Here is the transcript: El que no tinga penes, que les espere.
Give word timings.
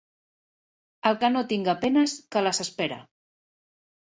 El 1.09 1.19
que 1.23 1.29
no 1.35 1.45
tinga 1.51 1.77
penes, 1.83 2.17
que 2.37 2.45
les 2.47 2.63
espere. 2.67 2.99